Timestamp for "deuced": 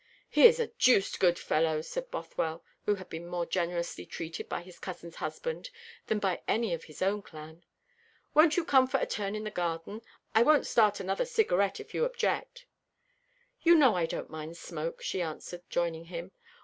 0.65-1.19